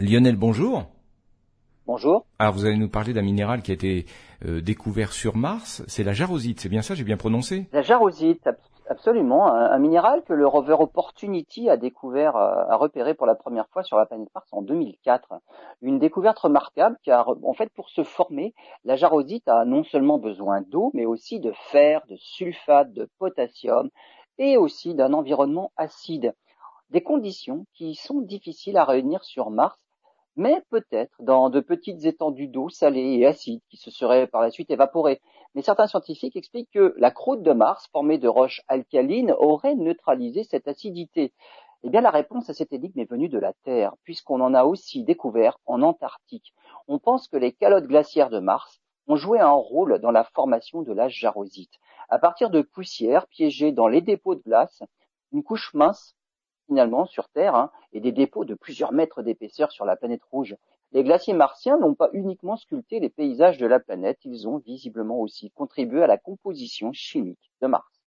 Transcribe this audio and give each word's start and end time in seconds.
Lionel, 0.00 0.36
bonjour. 0.36 0.84
Bonjour. 1.86 2.26
Alors 2.38 2.52
vous 2.52 2.66
allez 2.66 2.76
nous 2.76 2.88
parler 2.88 3.12
d'un 3.12 3.22
minéral 3.22 3.62
qui 3.62 3.72
a 3.72 3.74
été 3.74 4.06
euh, 4.44 4.60
découvert 4.60 5.12
sur 5.12 5.36
Mars, 5.36 5.82
c'est 5.88 6.04
la 6.04 6.12
jarosite, 6.12 6.60
c'est 6.60 6.68
bien 6.68 6.82
ça, 6.82 6.94
j'ai 6.94 7.02
bien 7.02 7.16
prononcé? 7.16 7.66
La 7.72 7.82
jarosite, 7.82 8.48
absolument, 8.88 9.52
un, 9.52 9.78
minéral 9.78 10.22
que 10.22 10.34
le 10.34 10.46
rover 10.46 10.76
Opportunity 10.78 11.68
a 11.68 11.76
découvert, 11.76 12.36
euh, 12.36 12.64
a 12.68 12.76
repéré 12.76 13.14
pour 13.14 13.26
la 13.26 13.34
première 13.34 13.68
fois 13.70 13.82
sur 13.82 13.96
la 13.96 14.06
planète 14.06 14.28
Mars 14.34 14.46
en 14.52 14.62
2004. 14.62 15.40
Une 15.82 15.98
découverte 15.98 16.38
remarquable 16.38 16.96
car 17.02 17.34
en 17.42 17.54
fait 17.54 17.70
pour 17.74 17.88
se 17.88 18.04
former, 18.04 18.54
la 18.84 18.94
jarosite 18.94 19.48
a 19.48 19.64
non 19.64 19.82
seulement 19.82 20.18
besoin 20.18 20.60
d'eau 20.60 20.90
mais 20.94 21.06
aussi 21.06 21.40
de 21.40 21.52
fer, 21.70 22.02
de 22.08 22.16
sulfate, 22.16 22.92
de 22.92 23.08
potassium 23.18 23.90
et 24.38 24.56
aussi 24.56 24.94
d'un 24.94 25.12
environnement 25.12 25.72
acide. 25.76 26.34
Des 26.90 27.02
conditions 27.02 27.66
qui 27.74 27.94
sont 27.94 28.20
difficiles 28.20 28.78
à 28.78 28.84
réunir 28.84 29.24
sur 29.24 29.50
Mars 29.50 29.87
mais 30.38 30.62
peut-être 30.70 31.12
dans 31.18 31.50
de 31.50 31.58
petites 31.58 32.04
étendues 32.04 32.46
d'eau 32.46 32.68
salée 32.68 33.18
et 33.18 33.26
acide 33.26 33.60
qui 33.68 33.76
se 33.76 33.90
seraient 33.90 34.28
par 34.28 34.40
la 34.40 34.50
suite 34.50 34.70
évaporées. 34.70 35.20
Mais 35.54 35.62
certains 35.62 35.88
scientifiques 35.88 36.36
expliquent 36.36 36.70
que 36.70 36.94
la 36.96 37.10
croûte 37.10 37.42
de 37.42 37.52
Mars, 37.52 37.88
formée 37.90 38.18
de 38.18 38.28
roches 38.28 38.62
alcalines, 38.68 39.32
aurait 39.32 39.74
neutralisé 39.74 40.44
cette 40.44 40.68
acidité. 40.68 41.32
Eh 41.82 41.90
bien, 41.90 42.00
la 42.00 42.10
réponse 42.10 42.48
à 42.48 42.54
cette 42.54 42.72
énigme 42.72 43.00
est 43.00 43.10
venue 43.10 43.28
de 43.28 43.38
la 43.38 43.52
Terre, 43.64 43.94
puisqu'on 44.04 44.40
en 44.40 44.54
a 44.54 44.62
aussi 44.62 45.02
découvert 45.02 45.58
en 45.66 45.82
Antarctique. 45.82 46.54
On 46.86 47.00
pense 47.00 47.26
que 47.26 47.36
les 47.36 47.52
calottes 47.52 47.88
glaciaires 47.88 48.30
de 48.30 48.38
Mars 48.38 48.80
ont 49.08 49.16
joué 49.16 49.40
un 49.40 49.50
rôle 49.50 49.98
dans 49.98 50.12
la 50.12 50.22
formation 50.22 50.82
de 50.82 50.92
la 50.92 51.08
jarosite. 51.08 51.74
À 52.10 52.20
partir 52.20 52.50
de 52.50 52.62
poussières 52.62 53.26
piégées 53.26 53.72
dans 53.72 53.88
les 53.88 54.02
dépôts 54.02 54.36
de 54.36 54.42
glace, 54.42 54.84
une 55.32 55.42
couche 55.42 55.74
mince 55.74 56.14
finalement 56.68 57.06
sur 57.06 57.28
Terre 57.30 57.56
hein, 57.56 57.72
et 57.92 58.00
des 58.00 58.12
dépôts 58.12 58.44
de 58.44 58.54
plusieurs 58.54 58.92
mètres 58.92 59.22
d'épaisseur 59.22 59.72
sur 59.72 59.84
la 59.84 59.96
planète 59.96 60.22
rouge. 60.30 60.54
Les 60.92 61.02
glaciers 61.02 61.34
martiens 61.34 61.78
n'ont 61.78 61.94
pas 61.94 62.10
uniquement 62.12 62.56
sculpté 62.56 63.00
les 63.00 63.08
paysages 63.08 63.58
de 63.58 63.66
la 63.66 63.80
planète, 63.80 64.20
ils 64.24 64.46
ont 64.46 64.58
visiblement 64.58 65.20
aussi 65.20 65.50
contribué 65.50 66.02
à 66.02 66.06
la 66.06 66.18
composition 66.18 66.92
chimique 66.92 67.50
de 67.62 67.66
Mars. 67.66 67.88